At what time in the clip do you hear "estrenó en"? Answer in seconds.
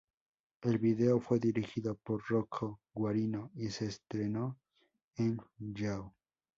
3.85-5.37